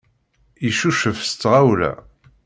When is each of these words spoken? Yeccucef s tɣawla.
Yeccucef 0.65 1.17
s 1.29 1.31
tɣawla. 1.41 1.93